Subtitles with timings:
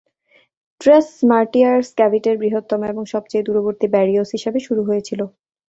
[0.81, 5.21] Trace Martires ক্যাভিটের বৃহত্তম এবং সবচেয়ে দূরবর্তী ব্যারিওস হিসাবে শুরু হয়েছিল।